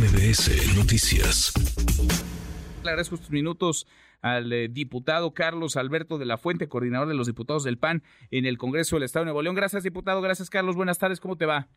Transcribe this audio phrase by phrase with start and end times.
[0.00, 1.52] MBS Noticias.
[2.82, 3.86] Le agradezco estos minutos
[4.22, 8.46] al eh, diputado Carlos Alberto de la Fuente, coordinador de los diputados del PAN en
[8.46, 9.56] el Congreso del Estado de Nuevo León.
[9.56, 10.22] Gracias, diputado.
[10.22, 10.74] Gracias, Carlos.
[10.74, 11.20] Buenas tardes.
[11.20, 11.68] ¿Cómo te va?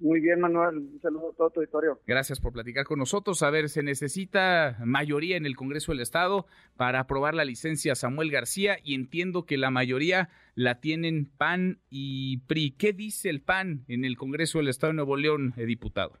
[0.00, 0.78] Muy bien, Manuel.
[0.78, 2.00] Un saludo a todo tu auditorio.
[2.08, 3.40] Gracias por platicar con nosotros.
[3.44, 6.46] A ver, se necesita mayoría en el Congreso del Estado
[6.76, 12.38] para aprobar la licencia Samuel García y entiendo que la mayoría la tienen PAN y
[12.48, 12.72] PRI.
[12.72, 16.18] ¿Qué dice el PAN en el Congreso del Estado de Nuevo León, eh, diputado?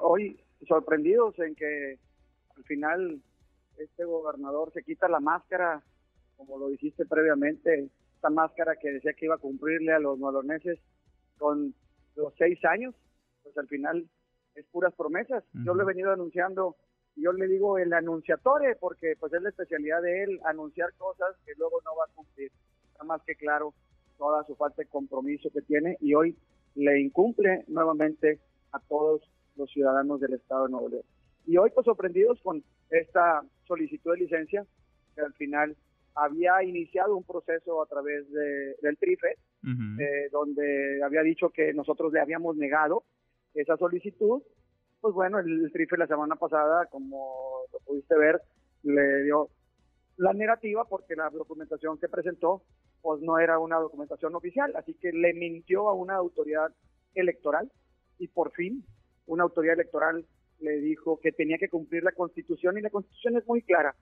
[0.00, 1.98] Hoy sorprendidos en que
[2.56, 3.20] al final
[3.76, 5.82] este gobernador se quita la máscara,
[6.36, 10.78] como lo dijiste previamente, esta máscara que decía que iba a cumplirle a los noloneses
[11.38, 11.74] con
[12.16, 12.94] los seis años,
[13.42, 14.08] pues al final
[14.54, 15.44] es puras promesas.
[15.64, 16.76] Yo lo he venido anunciando,
[17.16, 21.52] yo le digo el anunciatore, porque pues es la especialidad de él, anunciar cosas que
[21.56, 22.50] luego no va a cumplir.
[22.92, 23.74] Está más que claro
[24.16, 26.36] toda su falta de compromiso que tiene y hoy
[26.74, 28.40] le incumple nuevamente
[28.72, 29.22] a todos
[29.58, 31.04] los ciudadanos del Estado de Nuevo León.
[31.46, 34.64] Y hoy pues sorprendidos con esta solicitud de licencia,
[35.14, 35.76] que al final
[36.14, 42.12] había iniciado un proceso a través de, del TRIFE, eh, donde había dicho que nosotros
[42.12, 43.04] le habíamos negado
[43.54, 44.42] esa solicitud.
[45.00, 48.40] Pues bueno, el, TRIFE la semana pasada, como lo pudiste ver,
[48.82, 49.48] le dio
[50.16, 52.62] la negativa porque la documentación que presentó
[53.00, 56.74] pues no era una documentación oficial, así que le mintió a una autoridad
[57.14, 57.70] electoral
[58.18, 58.84] y por fin
[59.28, 60.26] una autoridad electoral
[60.60, 63.94] le dijo que tenía que cumplir la constitución y la constitución es muy clara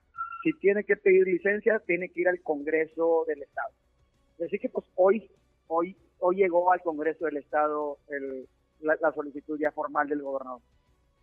[0.43, 3.73] si tiene que pedir licencia, tiene que ir al Congreso del Estado.
[4.45, 5.29] Así que pues hoy,
[5.67, 7.97] hoy, hoy llegó al Congreso del Estado
[8.81, 10.61] la, solicitud ya formal del gobernador.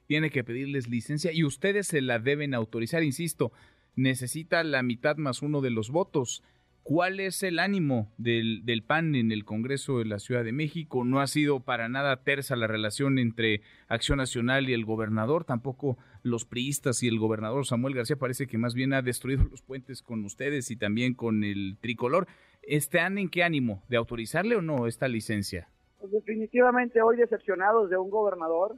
[0.07, 3.53] Tiene que pedirles licencia y ustedes se la deben autorizar, insisto,
[3.97, 6.43] necesita la mitad más uno de los votos.
[6.85, 11.03] ¿Cuál es el ánimo del, del, PAN en el Congreso de la Ciudad de México?
[11.03, 15.97] No ha sido para nada tersa la relación entre Acción Nacional y el gobernador, tampoco
[16.23, 20.03] los priistas y el gobernador Samuel García parece que más bien ha destruido los puentes
[20.03, 22.27] con ustedes y también con el tricolor.
[22.63, 23.83] ¿Están en qué ánimo?
[23.89, 25.71] ¿De autorizarle o no esta licencia?
[26.01, 28.77] Pues definitivamente hoy decepcionados de un gobernador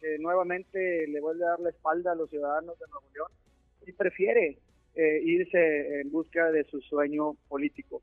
[0.00, 3.28] que nuevamente le vuelve a dar la espalda a los ciudadanos de Nuevo León
[3.86, 4.58] y prefiere
[4.94, 8.02] eh, irse en busca de su sueño político.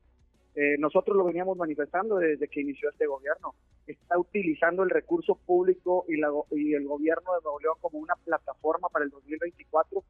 [0.54, 3.54] Eh, nosotros lo veníamos manifestando desde que inició este gobierno.
[3.86, 6.18] Está utilizando el recurso público y,
[6.58, 10.02] y el gobierno de Nuevo León como una plataforma para el 2024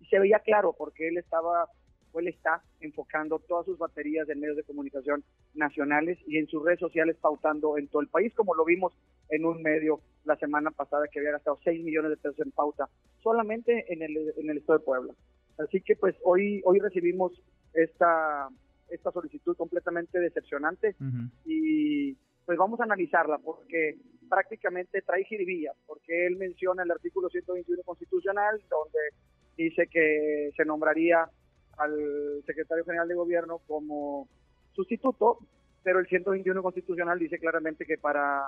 [0.00, 1.68] y se veía claro porque él estaba
[2.18, 5.24] él está enfocando todas sus baterías en medios de comunicación
[5.54, 8.92] nacionales y en sus redes sociales pautando en todo el país, como lo vimos
[9.30, 12.88] en un medio la semana pasada que había gastado 6 millones de pesos en pauta
[13.22, 15.14] solamente en el, en el estado de Puebla.
[15.58, 17.32] Así que pues hoy, hoy recibimos
[17.72, 18.48] esta,
[18.88, 20.96] esta solicitud completamente decepcionante
[21.44, 23.96] y pues vamos a analizarla porque
[24.28, 28.98] prácticamente trae jiribilla, porque él menciona el artículo 121 constitucional donde
[29.56, 31.28] dice que se nombraría
[31.78, 34.28] al secretario general de gobierno como
[34.72, 35.38] sustituto,
[35.82, 38.42] pero el 121 constitucional dice claramente que para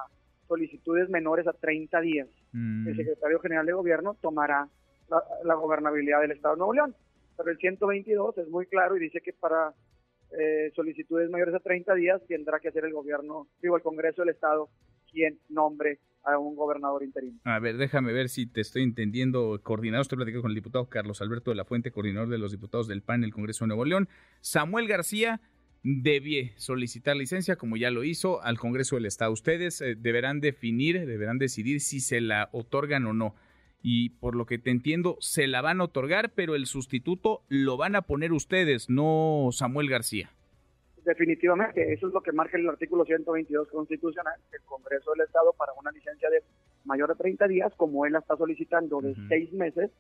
[0.49, 2.97] solicitudes menores a 30 días el mm.
[2.97, 4.69] secretario general de gobierno tomará
[5.09, 6.95] la, gobernabilidad del Estado de Nuevo León.
[7.37, 9.75] Pero el 122 es muy claro y dice que para
[10.39, 14.31] eh, solicitudes mayores a 30 días tendrá que hacer el gobierno, digo, el Congreso del
[14.31, 14.69] Estado
[15.11, 17.39] quien nombre a un gobernador interino.
[17.45, 19.61] A ver, déjame ver si te estoy entendiendo.
[19.63, 22.89] Coordinador, estoy platicando con el diputado Carlos Alberto de la Fuente, coordinador de los diputados
[22.89, 24.09] del PAN en el Congreso de Nuevo León.
[24.41, 25.41] Samuel García
[25.85, 29.31] debie solicitar licencia, como ya lo hizo, al Congreso del Estado.
[29.31, 33.37] Ustedes eh, deberán definir, deberán decidir si se la otorgan o no
[33.83, 37.77] y por lo que te entiendo se la van a otorgar, pero el sustituto lo
[37.77, 40.31] van a poner ustedes, no Samuel García.
[41.05, 45.73] Definitivamente, eso es lo que marca el artículo 122 constitucional, el Congreso del Estado para
[45.75, 46.43] una licencia de
[46.85, 49.91] mayor de 30 días, como él la está solicitando de seis meses,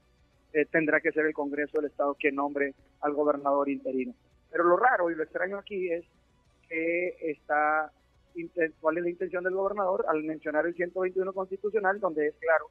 [0.52, 4.14] eh, tendrá que ser el Congreso del Estado quien nombre al gobernador interino.
[4.50, 6.04] Pero lo raro y lo extraño aquí es
[6.68, 7.92] que está,
[8.80, 12.66] cuál es la intención del gobernador al mencionar el 121 constitucional, donde es claro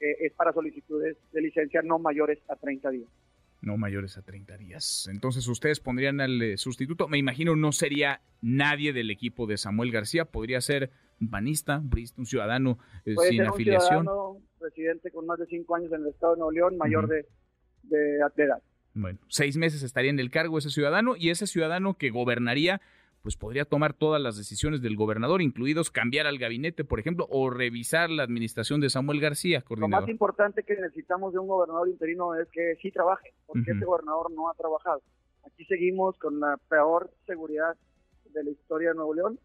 [0.00, 3.08] es para solicitudes de licencia no mayores a 30 días.
[3.60, 5.08] No mayores a 30 días.
[5.10, 7.08] Entonces ustedes pondrían al eh, sustituto.
[7.08, 10.24] Me imagino no sería nadie del equipo de Samuel García.
[10.24, 10.90] Podría ser
[11.20, 11.82] un panista,
[12.16, 14.06] un ciudadano eh, sin afiliación.
[14.08, 17.26] Un residente con más de cinco años en el estado de Nuevo León, mayor de,
[17.82, 18.62] de edad.
[18.94, 22.80] Bueno, seis meses estaría en el cargo ese ciudadano y ese ciudadano que gobernaría
[23.28, 27.50] pues podría tomar todas las decisiones del gobernador, incluidos cambiar al gabinete, por ejemplo, o
[27.50, 30.00] revisar la administración de Samuel García, coordinador.
[30.00, 33.84] Lo más importante que necesitamos de un gobernador interino es que sí trabaje, porque este
[33.84, 35.02] gobernador no ha trabajado.
[35.44, 37.76] Aquí seguimos con la peor seguridad
[38.32, 39.38] de la historia de Nuevo León.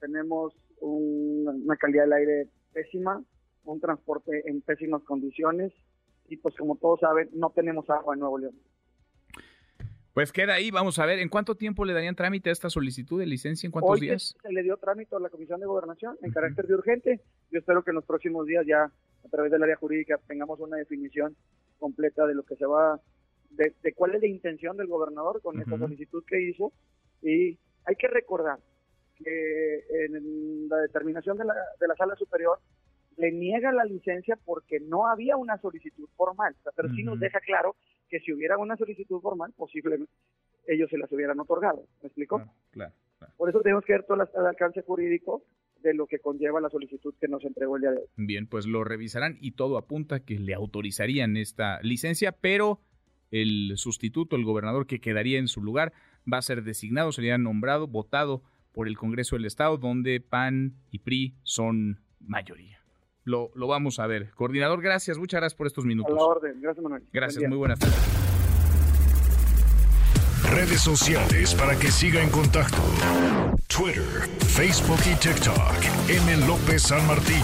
[0.00, 3.22] Tenemos una calidad del aire pésima,
[3.64, 5.70] un transporte en pésimas condiciones
[6.30, 8.54] y pues como todos saben, no tenemos agua en Nuevo León.
[10.18, 13.20] Pues queda ahí, vamos a ver, ¿en cuánto tiempo le darían trámite a esta solicitud
[13.20, 13.68] de licencia?
[13.68, 14.36] ¿En cuántos días?
[14.42, 17.20] Se le dio trámite a la Comisión de Gobernación en carácter de urgente.
[17.52, 20.76] Yo espero que en los próximos días ya a través del área jurídica tengamos una
[20.76, 21.36] definición
[21.78, 23.00] completa de lo que se va,
[23.50, 26.72] de, cuál es la intención del gobernador con esta solicitud que hizo.
[27.22, 28.58] Y hay que recordar
[29.14, 32.58] que en la determinación de la, de la sala superior
[33.18, 37.76] le niega la licencia porque no había una solicitud formal, pero sí nos deja claro
[38.08, 40.12] que si hubiera una solicitud formal, posiblemente
[40.66, 41.84] ellos se las hubieran otorgado.
[42.02, 42.42] ¿Me explico?
[42.70, 42.92] Claro,
[43.36, 45.42] Por eso tenemos que ver todo el alcance jurídico
[45.82, 48.06] de lo que conlleva la solicitud que nos entregó el día de hoy.
[48.16, 52.80] Bien, pues lo revisarán y todo apunta que le autorizarían esta licencia, pero
[53.30, 55.92] el sustituto, el gobernador que quedaría en su lugar,
[56.30, 60.98] va a ser designado, sería nombrado, votado por el Congreso del Estado, donde PAN y
[60.98, 62.77] PRI son mayoría
[63.28, 64.30] lo, vamos a ver.
[64.34, 66.12] Coordinador, gracias, muchas gracias por estos minutos.
[66.12, 67.02] A la orden, gracias Manuel.
[67.12, 67.96] Gracias, muy buenas tardes.
[70.50, 72.78] Redes sociales para que siga en contacto:
[73.66, 76.08] Twitter, Facebook y TikTok.
[76.08, 76.46] M.
[76.46, 77.42] López San Martín.